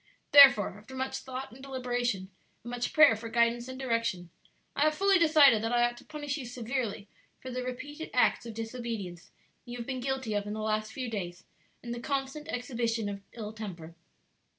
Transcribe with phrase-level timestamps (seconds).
[0.31, 2.31] "Therefore, after much thought and deliberation,
[2.63, 4.31] and much prayer for guidance and direction,
[4.75, 7.07] I have fully decided that I ought to punish you severely
[7.39, 9.29] for the repeated acts of disobedience
[9.63, 11.43] you have been guilty of in the last few days,
[11.83, 13.93] and the constant exhibition of ill temper.